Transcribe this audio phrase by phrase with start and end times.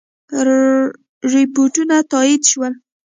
[1.31, 2.73] رپوټونه تایید شول.